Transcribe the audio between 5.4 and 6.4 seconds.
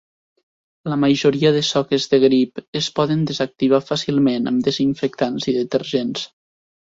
i detergents.